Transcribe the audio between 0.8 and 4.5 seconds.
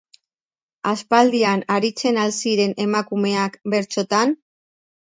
Aspaldian aritzen al ziren emakumeak bertsotan?